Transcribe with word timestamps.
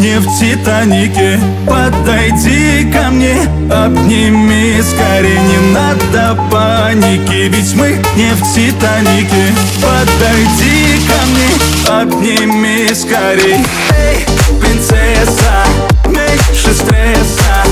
не 0.00 0.18
в 0.18 0.38
Титанике. 0.38 1.38
Подойди 1.66 2.90
ко 2.90 3.10
мне, 3.10 3.34
обними 3.70 4.80
скорее 4.82 5.38
Не 5.40 5.74
надо 5.74 6.40
паники, 6.50 7.48
ведь 7.48 7.74
мы 7.74 8.00
не 8.16 8.32
в 8.34 8.54
Титанике. 8.54 9.54
Подойди 9.80 11.00
ко 11.06 11.26
мне, 11.26 12.00
обними 12.00 12.94
скорей 12.94 13.64
Эй, 13.96 14.26
принцесса, 14.60 15.64
меньше 16.06 16.74
стресса 16.74 17.64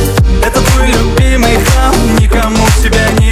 Это 0.45 0.61
твой 0.61 0.89
любимый 0.89 1.59
хам, 1.67 1.95
никому 2.21 2.67
тебя 2.83 3.09
не 3.21 3.28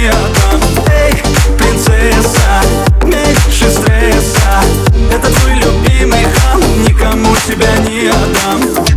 тебя 7.47 7.77
не 7.87 8.09
отдам. 8.09 8.96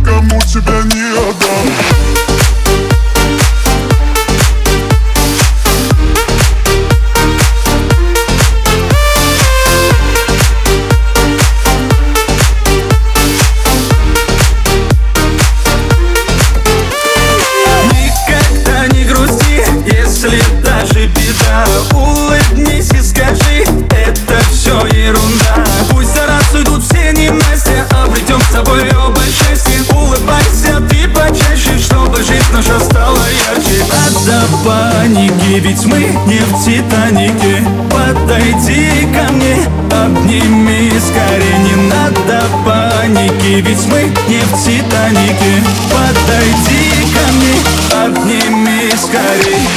не 36.25 36.39
в 36.39 36.63
Титанике 36.63 37.63
Подойди 37.89 39.07
ко 39.13 39.31
мне, 39.33 39.55
обними 39.91 40.91
скорее 40.99 41.57
Не 41.59 41.75
надо 41.89 42.43
паники, 42.65 43.61
ведь 43.61 43.85
мы 43.87 44.03
не 44.27 44.39
в 44.39 44.63
Титанике. 44.63 45.63
Подойди 45.89 46.91
ко 47.13 47.31
мне, 47.33 48.05
обними 48.05 48.91
скорее. 48.97 49.70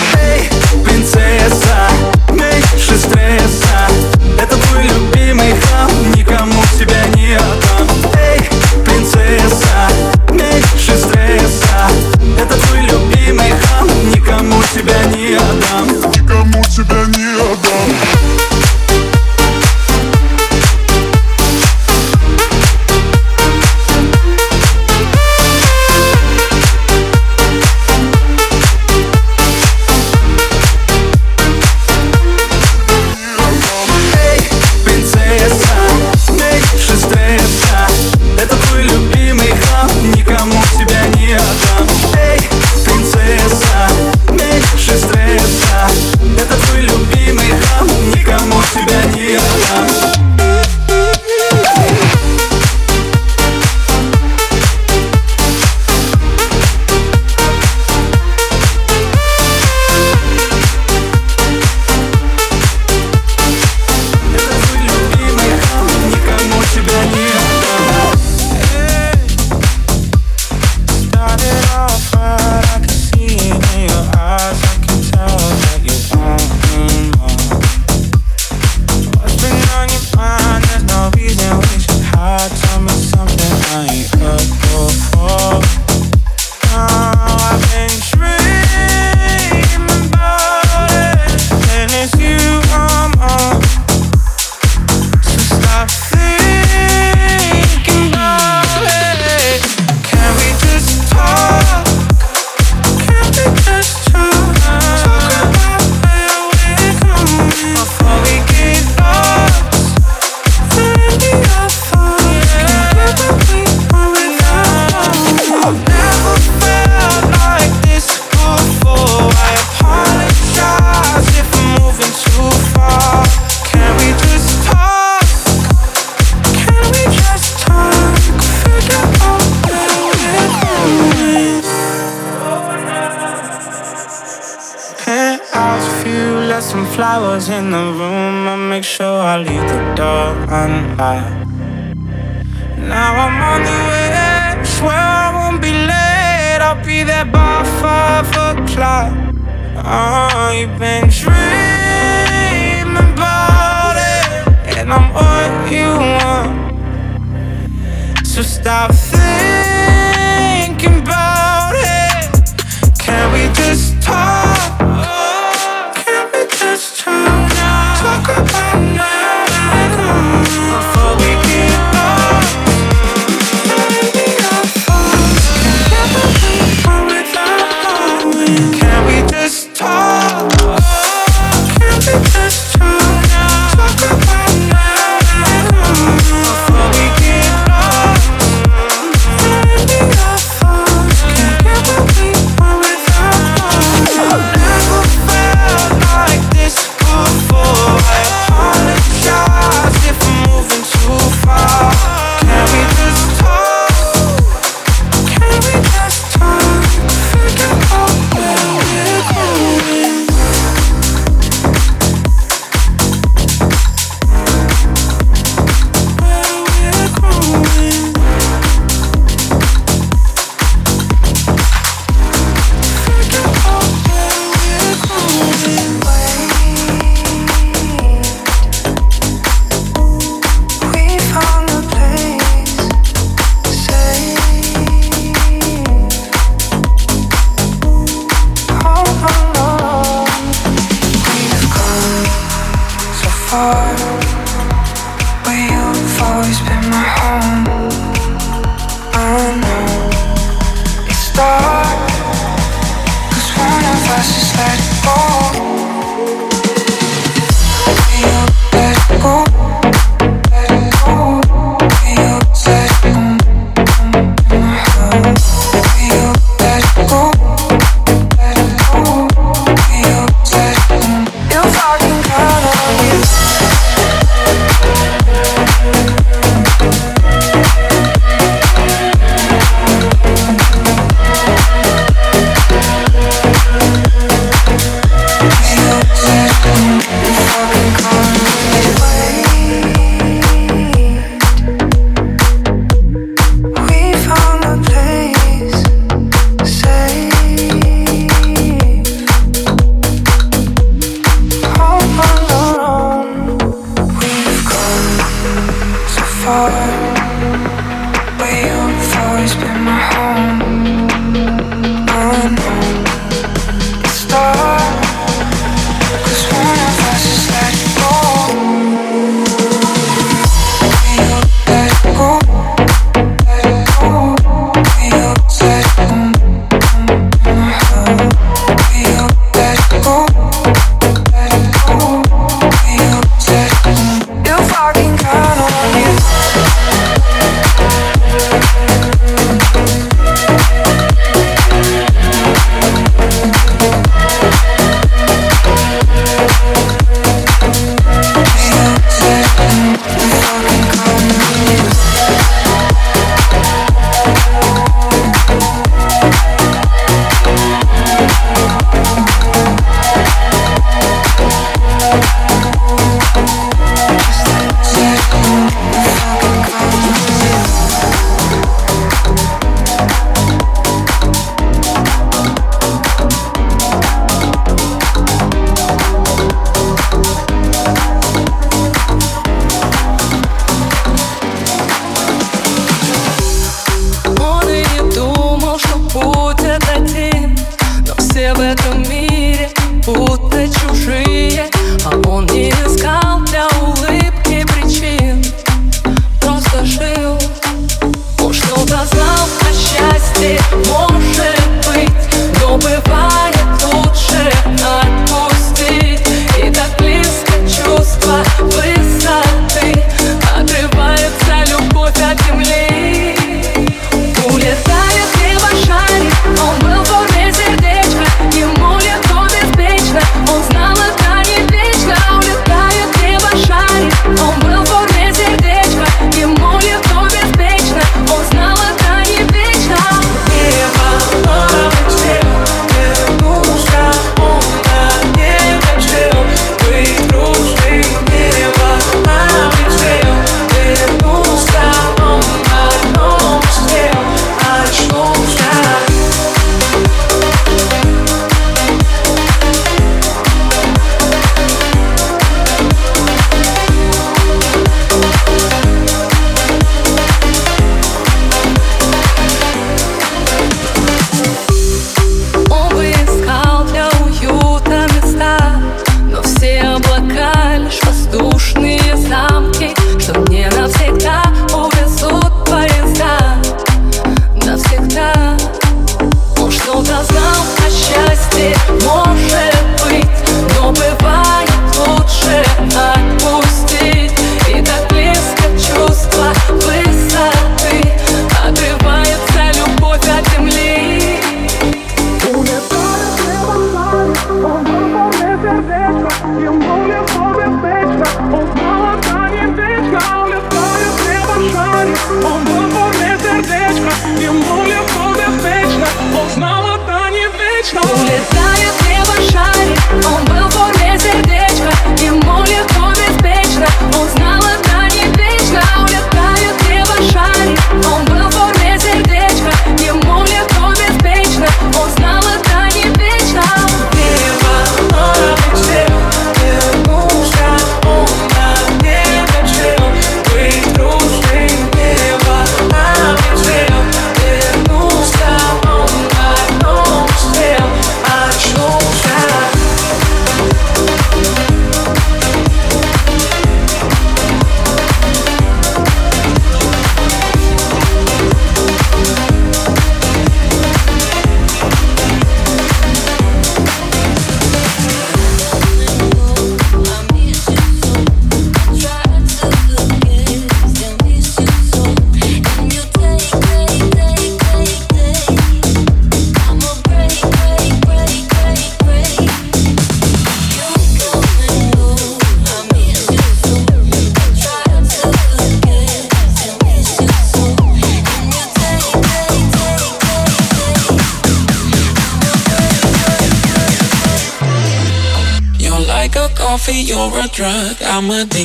I'm 588.17 588.31
a 588.31 588.64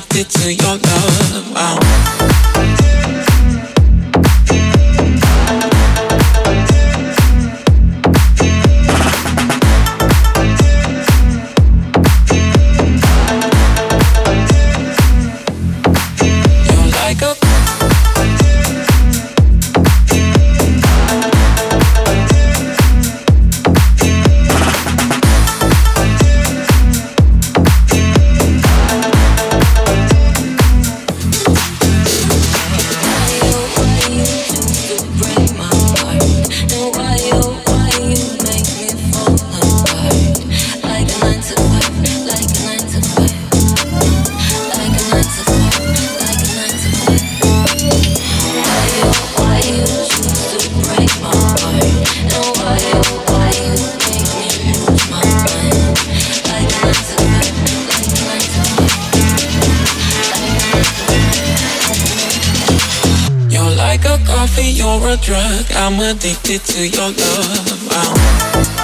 a 65.09 65.17
drug, 65.17 65.65
I'm 65.71 65.99
addicted 65.99 66.61
to 66.65 66.87
your 66.87 67.09
love. 67.09 67.87
I'm 67.91 68.78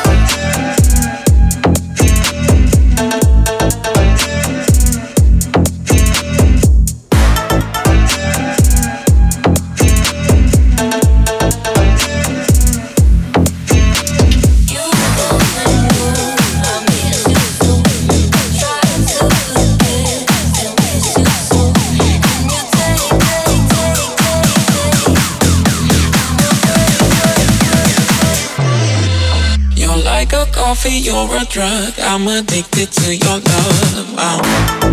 coffee, 30.76 31.00
you're 31.00 31.36
a 31.36 31.46
drug. 31.46 31.94
I'm 32.00 32.28
addicted 32.28 32.92
to 32.92 33.16
your 33.16 33.40
love. 33.40 34.16
I'm 34.18 34.85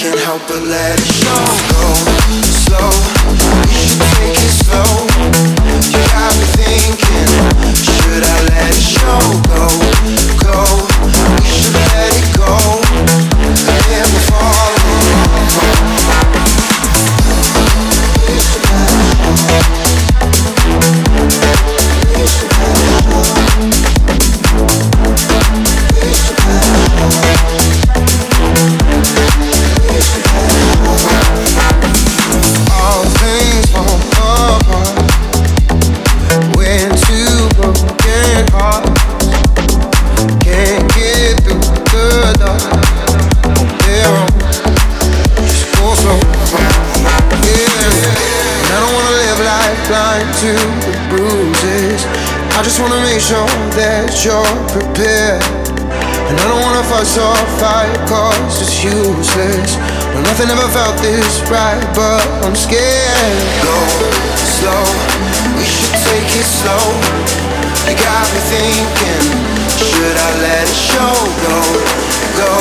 can't 0.00 0.18
help 0.20 0.40
but 0.48 0.62
let 0.62 0.98
it 0.98 1.12
show. 1.12 1.44
Go 1.76 2.40
slow. 2.42 3.09
was 57.00 57.16
on 57.16 57.46
fire 57.56 57.96
cause 58.06 58.60
it's 58.60 58.84
useless. 58.84 59.72
Well, 60.12 60.20
Nothing 60.20 60.52
ever 60.52 60.68
felt 60.68 61.00
this 61.00 61.40
right 61.48 61.80
but 61.96 62.20
I'm 62.44 62.52
scared. 62.52 63.40
Go 63.64 63.78
slow, 64.36 64.84
we 65.56 65.64
should 65.64 65.96
take 66.04 66.28
it 66.28 66.44
slow. 66.44 66.84
You 67.88 67.96
got 67.96 68.26
me 68.36 68.40
thinking, 68.52 69.24
should 69.80 70.12
I 70.12 70.28
let 70.44 70.68
it 70.68 70.76
show? 70.76 71.16
Go, 71.40 71.56
go, 72.36 72.52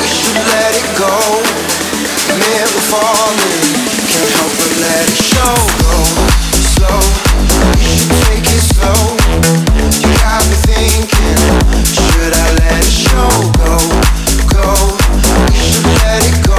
we 0.00 0.08
should 0.16 0.40
let 0.48 0.72
it 0.72 0.88
go. 0.96 1.16
Never 2.40 2.82
falling, 2.88 3.52
can't 4.08 4.32
help 4.32 4.52
but 4.56 4.72
let 4.80 5.04
it 5.12 5.20
show. 5.28 5.56
Go 5.84 5.92
slow, 6.72 7.00
we 7.76 7.84
should 7.84 8.16
take 8.32 8.48
it 8.48 8.64
slow. 8.64 9.02
You 10.00 10.12
got 10.24 10.40
me 10.48 10.56
thinking 10.64 11.77
let 12.20 12.34
it 16.24 16.46
go 16.46 16.58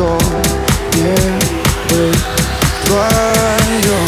что 0.00 0.18
не 0.94 1.14
быть 1.90 2.24
вдвоем 2.84 4.00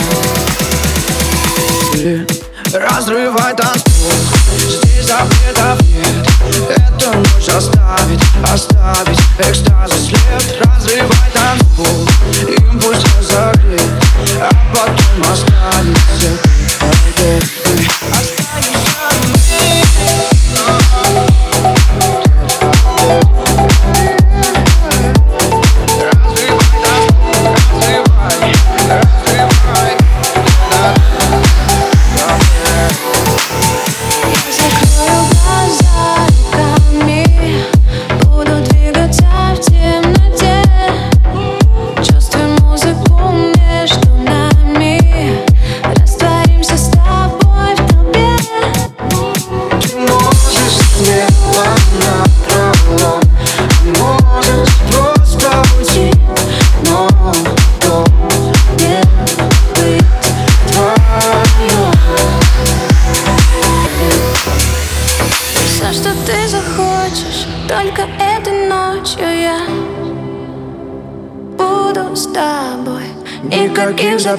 разрывай 2.72 3.54
танцпол 3.54 4.10
Здесь 4.56 5.06
запретов 5.06 5.82
нет 5.82 6.26
Эту 6.70 7.10
ночь 7.18 7.48
оставить, 7.48 8.22
оставить 8.50 9.20
экстаз 9.38 9.90
след. 10.06 10.44
Разрывай 10.64 11.30
танцпол 11.34 12.08
импульс 12.48 12.82
пусть 12.82 13.06
разогреть 13.18 13.82
А 14.40 14.50
потом 14.74 15.30
останется 15.30 16.41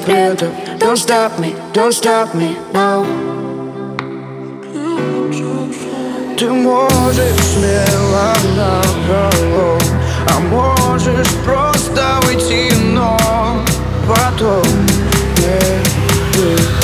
build 0.06 0.44
up. 0.44 0.80
Don't 0.80 0.98
stop 0.98 1.40
me, 1.40 1.56
don't 1.74 1.94
stop 1.94 2.34
me 2.36 2.58
now. 2.74 3.06
Ты 6.38 6.50
можешь 6.50 7.42
смело 7.54 8.34
напролом, 8.56 9.80
а 10.30 10.40
можешь 10.40 11.28
просто 11.46 12.20
уйти, 12.28 12.72
но 12.92 13.18
потом 14.08 14.64
не 15.38 15.84
будет. 16.34 16.84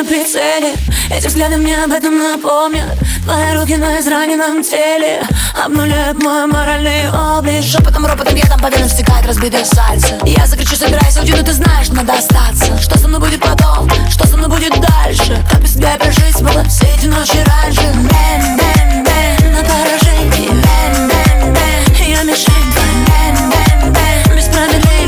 на 0.00 0.04
прицеле. 0.04 0.74
Эти 1.10 1.26
взгляды 1.26 1.56
мне 1.56 1.76
об 1.76 1.92
этом 1.92 2.16
напомнят. 2.18 2.98
Твои 3.24 3.54
руки 3.54 3.76
на 3.76 4.00
израненном 4.00 4.62
теле 4.62 5.22
Обнуляют 5.62 6.22
мой 6.22 6.46
моральный 6.46 7.10
облик. 7.10 7.62
Шепотом, 7.62 8.06
ропотом 8.06 8.34
я 8.34 8.46
там 8.46 8.60
по 8.60 8.68
венам 8.68 8.88
стекает 8.88 9.26
разбитое 9.26 9.64
сальце. 9.64 10.18
Я 10.24 10.46
закричу, 10.46 10.74
собирайся, 10.74 11.20
уйти, 11.20 11.32
но 11.32 11.42
ты 11.42 11.52
знаешь, 11.52 11.88
надо 11.90 12.14
остаться. 12.14 12.78
Что 12.78 12.98
со 12.98 13.08
мной 13.08 13.20
будет 13.20 13.40
потом, 13.40 13.90
что 14.08 14.26
со 14.26 14.36
мной 14.36 14.48
будет 14.48 14.72
дальше? 14.80 15.44
Как 15.50 15.60
без 15.60 15.74
тебя 15.74 15.96
прожить 15.98 16.40
было 16.40 16.64
все 16.64 16.86
эти 16.96 17.06
ночи 17.06 17.38
раньше? 17.44 17.82
Бен, 17.82 18.56
бен, 18.56 19.04
бен, 19.04 19.52
на 19.52 19.62
поражении. 19.62 20.48
Бен, 20.48 21.08
бен, 21.08 21.52
бен, 21.52 22.08
я 22.08 22.22
мишень 22.22 22.72
твоя 22.72 22.90
Бен, 23.06 23.50
бен, 23.50 23.92
бен, 23.92 24.36
без 24.36 24.44
промедлений 24.44 24.99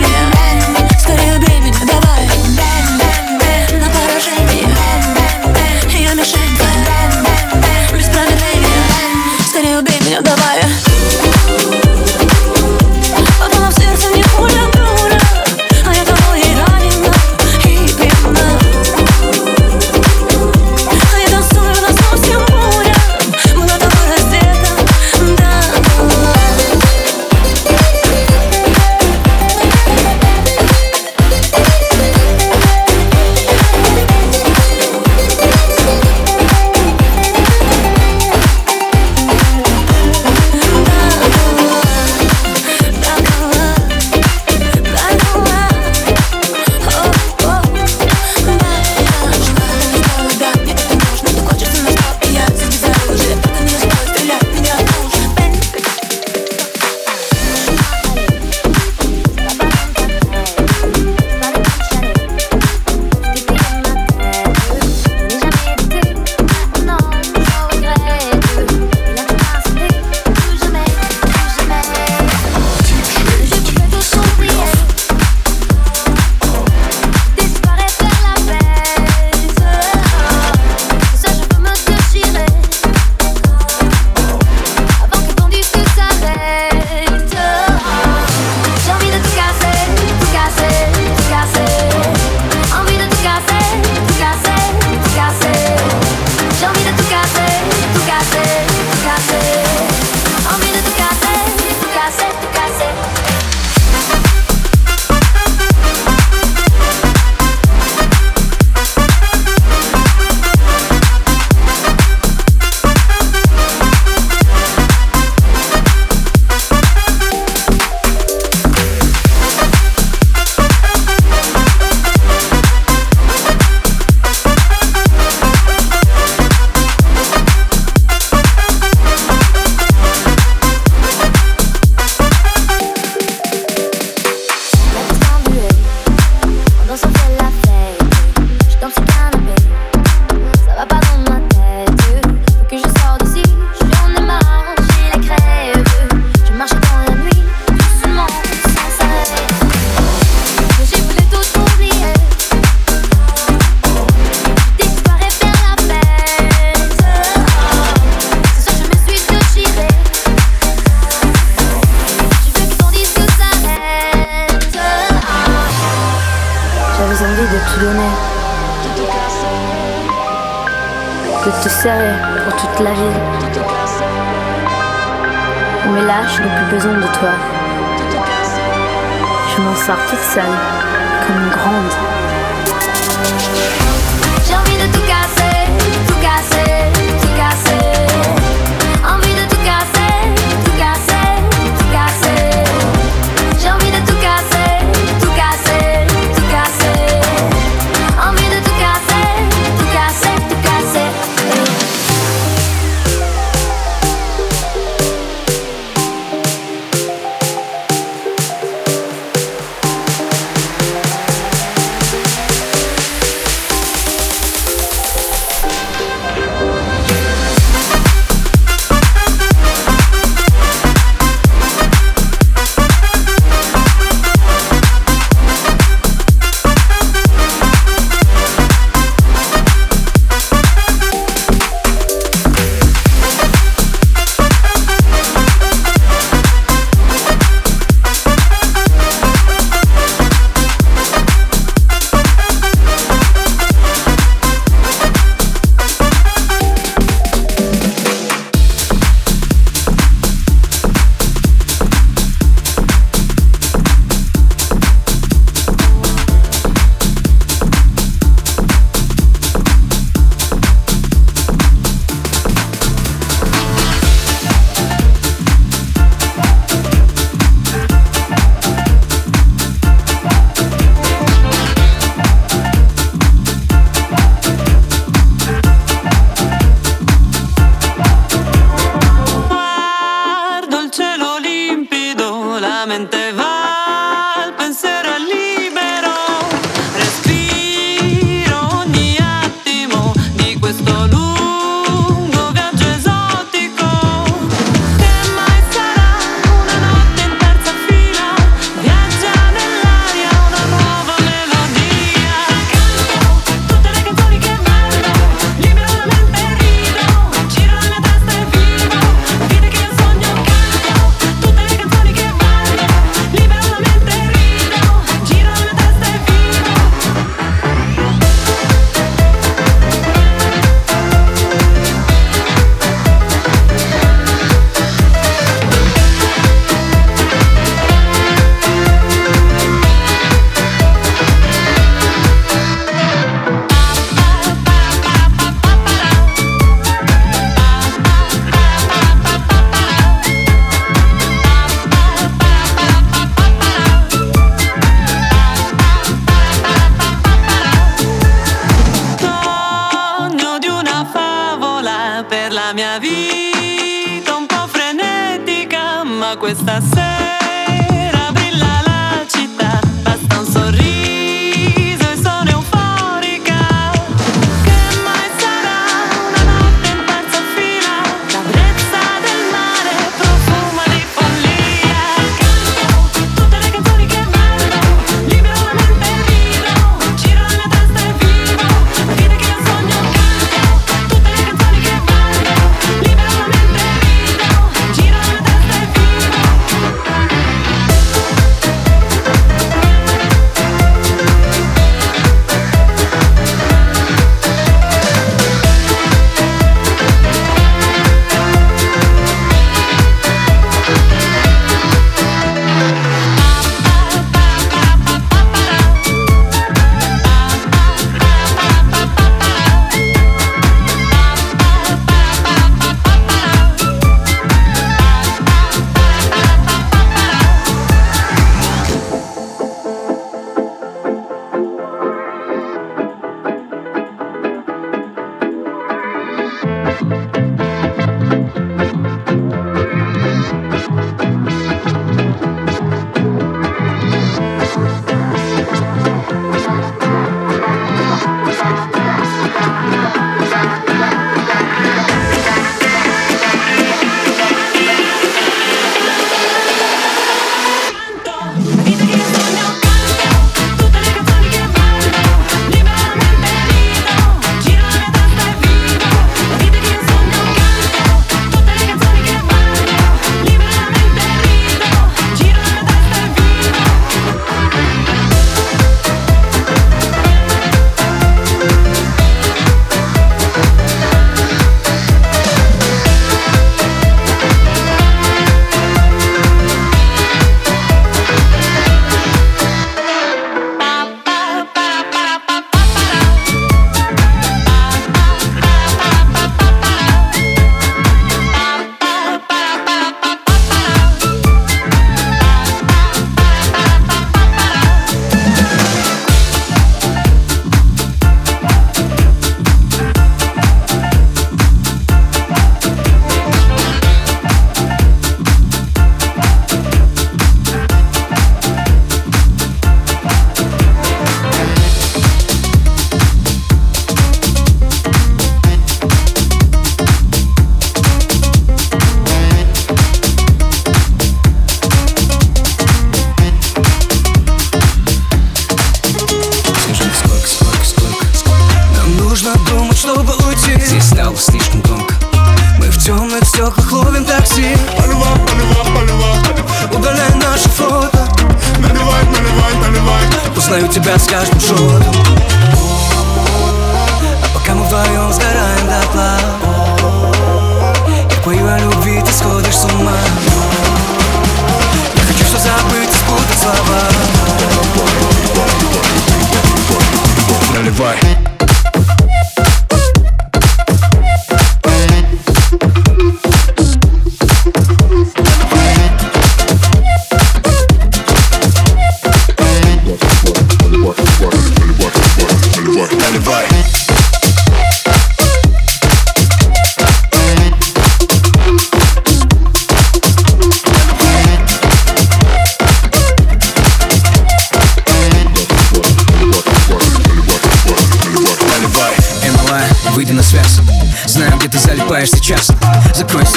school, 549.33 549.61
there's 549.63 549.81
so 549.81 549.92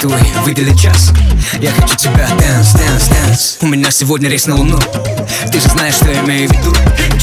Стуй, 0.05 0.21
выдели 0.43 0.71
час. 0.75 1.11
Я 1.59 1.71
хочу 1.71 1.95
тебя, 1.95 2.27
дэнс, 2.37 2.73
дэнс, 2.73 3.07
дэнс 3.07 3.57
У 3.61 3.65
меня 3.65 3.89
сегодня 3.89 4.29
рейс 4.29 4.45
на 4.45 4.55
луну. 4.55 4.77
Ты 5.51 5.59
же 5.59 5.67
знаешь, 5.69 5.95
что 5.95 6.11
я 6.11 6.19
имею 6.19 6.47
в 6.47 6.51
виду. 6.51 6.75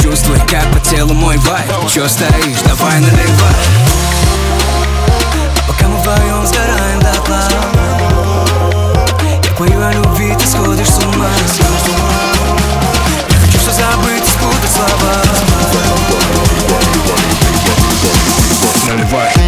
Чувствуй, 0.03 0.37
как 0.51 0.65
по 0.73 0.81
телу 0.81 1.15
мой 1.15 1.37
вайб. 1.37 1.65
Чё 1.95 2.09
стоишь, 2.09 2.61
давай 2.67 2.99
наливай. 2.99 3.55
Пока 5.69 5.87
мы 5.87 6.01
вдвоем 6.01 6.45
сгораем 6.45 7.01
дотла 7.01 7.49
Я 9.45 9.53
пою 9.57 9.81
о 9.81 9.93
любви, 9.93 10.35
ты 10.37 10.45
сходишь 10.45 10.89
с 10.89 10.99
ума. 11.05 11.31
Я 13.31 13.37
хочу 13.37 13.59
все 13.61 13.71
забыть 13.71 14.27
спутать 14.27 14.73
слова. 14.75 15.23
Наливай 18.89 19.42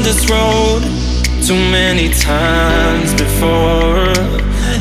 down 0.00 0.14
this 0.14 0.30
road 0.30 0.82
too 1.46 1.54
many 1.54 2.08
times 2.10 3.12
before, 3.14 4.12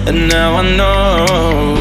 and 0.08 0.30
now 0.30 0.56
I 0.56 0.76
know, 0.76 1.76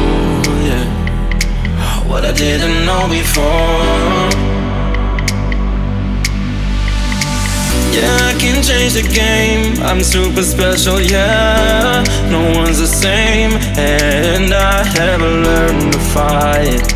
yeah, 0.65 2.07
what 2.07 2.25
I 2.25 2.31
didn't 2.31 2.85
know 2.85 3.07
before. 3.07 4.29
Yeah, 7.91 8.29
I 8.29 8.35
can 8.39 8.63
change 8.63 8.93
the 8.93 9.07
game. 9.13 9.81
I'm 9.83 10.03
super 10.03 10.43
special, 10.43 11.01
yeah. 11.01 12.03
No 12.29 12.41
one's 12.57 12.79
the 12.79 12.87
same, 12.87 13.51
and 13.77 14.53
I 14.53 14.83
have 14.83 15.21
learned 15.21 15.93
to 15.93 15.99
fight. 16.13 16.93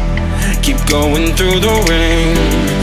Keep 0.63 0.77
going 0.87 1.35
through 1.35 1.59
the 1.59 1.75
rain. 1.89 2.82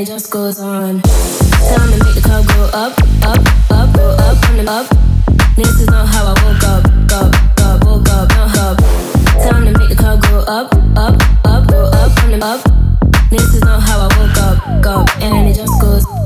it 0.00 0.06
just 0.06 0.30
goes 0.30 0.58
on. 0.60 1.02
Tell 1.02 1.86
me 1.88 1.98
make 1.98 2.14
the 2.14 2.22
club 2.24 2.46
go 2.46 2.64
up, 2.72 2.92
up, 3.22 3.40
up, 3.70 3.94
go 3.94 4.08
up, 4.16 4.50
on 4.50 4.68
up. 4.68 4.86
This 5.56 5.68
is 5.78 5.88
not 5.88 6.06
how 6.08 6.24
I 6.24 6.34
woke 6.42 6.64
up, 6.64 6.84
up, 7.12 7.60
up, 7.60 7.84
woke 7.84 8.08
up, 8.08 8.28
not 8.30 8.56
up. 8.56 8.78
Time 9.44 9.64
to 9.66 9.78
make 9.78 9.90
the 9.90 9.96
club 9.96 10.22
go 10.22 10.38
up, 10.48 10.72
up, 10.96 11.20
up, 11.44 11.68
go 11.68 11.84
up, 11.92 12.24
on 12.24 12.42
up. 12.42 12.60
This 13.30 13.54
is 13.54 13.60
not 13.60 13.82
how 13.82 14.08
I 14.08 14.08
woke 14.16 14.38
up, 14.38 14.86
up, 14.86 15.22
and 15.22 15.48
it 15.48 15.54
just 15.56 15.78
goes. 15.80 16.06
on. 16.06 16.19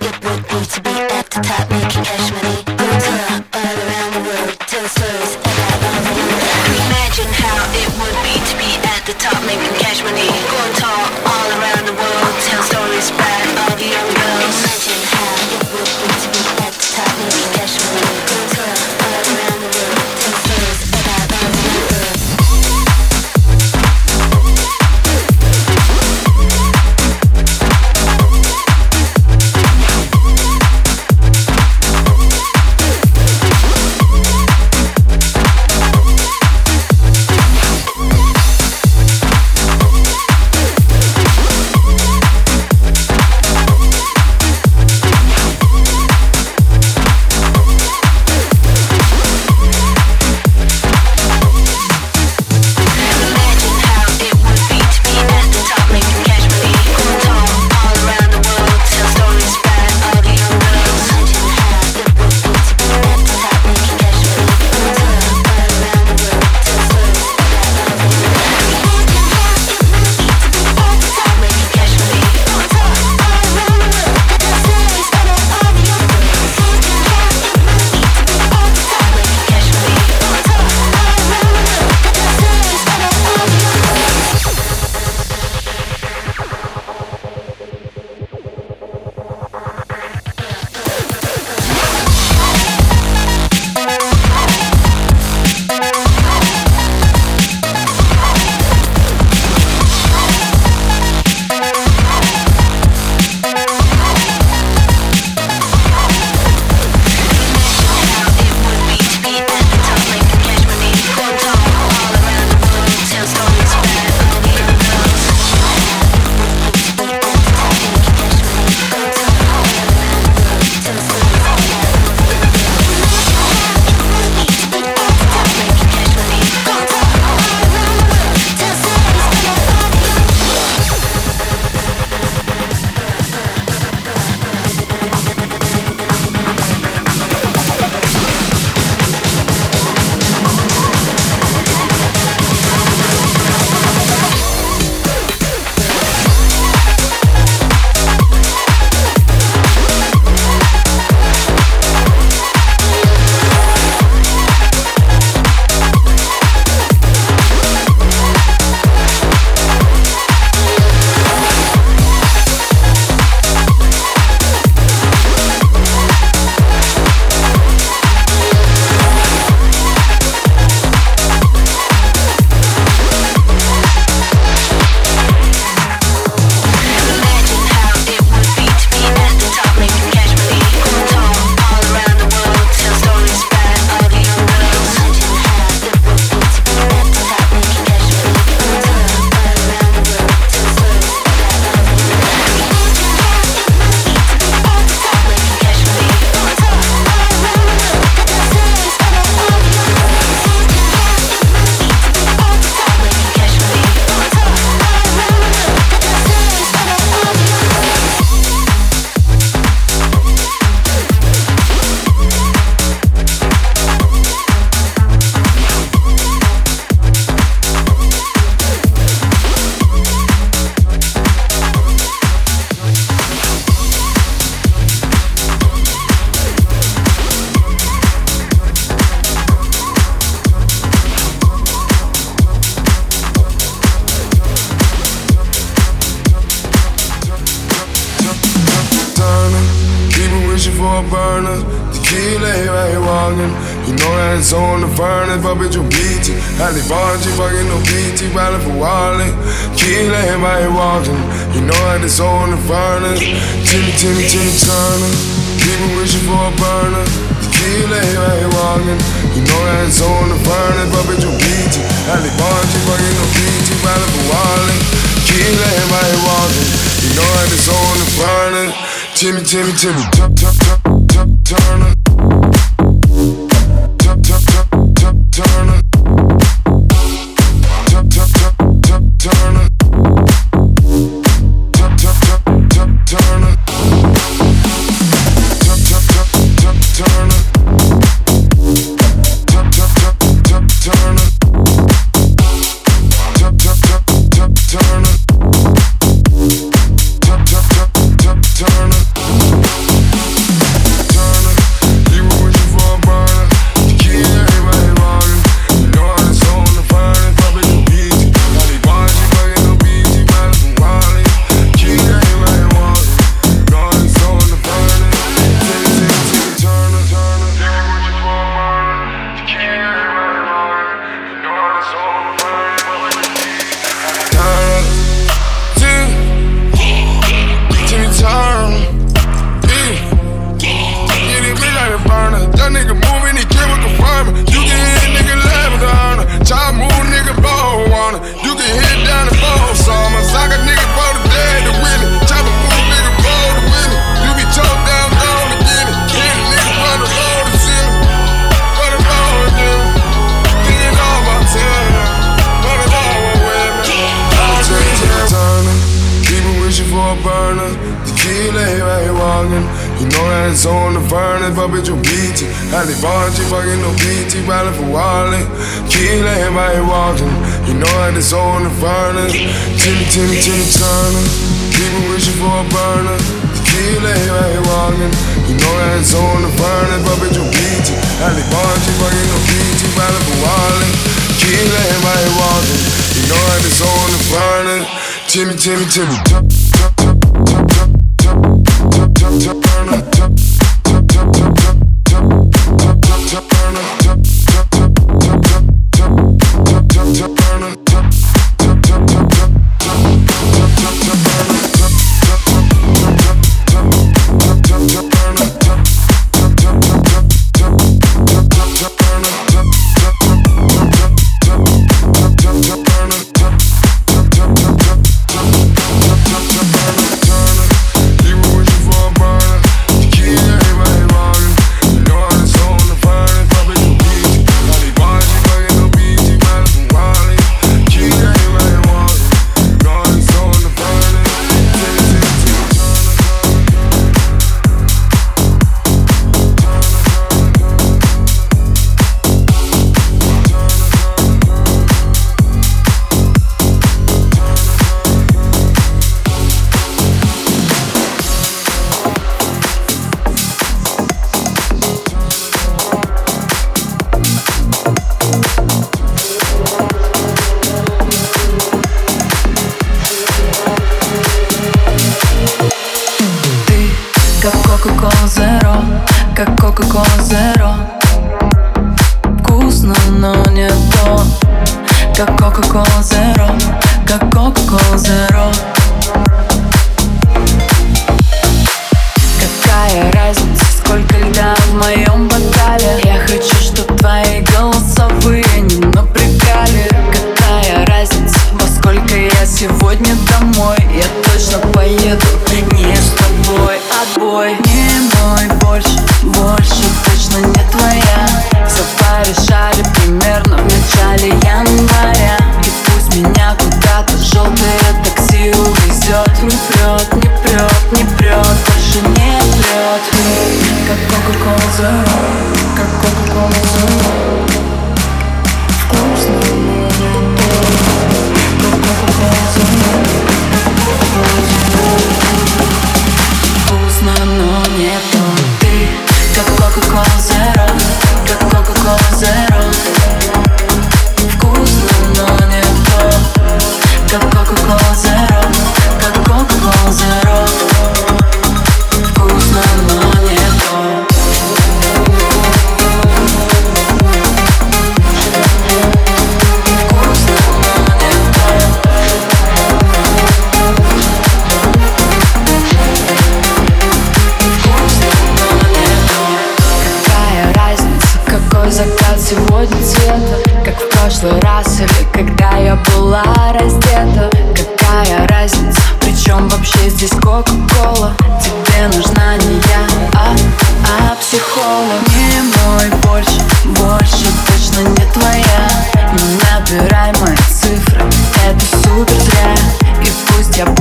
It 0.00 0.24
would 0.24 0.48
be 0.48 0.64
to 0.64 0.80
be 0.80 0.90
at 0.90 1.30
the 1.30 1.40
top, 1.40 1.70
making. 1.70 2.21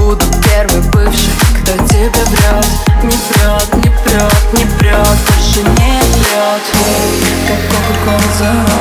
буду 0.01 0.25
первый 0.43 0.81
бывший 0.89 1.33
Кто 1.61 1.73
тебе 1.87 2.09
врет, 2.09 2.65
не 3.03 3.09
врет, 3.09 3.69
не 3.75 3.89
врет, 4.03 4.53
не 4.53 4.65
врет 4.65 5.17
Больше 5.27 5.61
не 5.77 6.01
врет 6.13 6.63
как 7.47 7.61
Кока-Кола 7.69 8.29
Zero, 8.39 8.77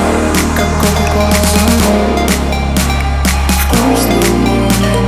как 0.56 0.70
Кока-Кола 0.80 1.40
Zero 1.52 2.20
но 3.72 3.86
не 4.86 5.00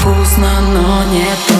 Вкусно, 0.00 0.52
но 0.72 1.04
не 1.04 1.30
то 1.48 1.55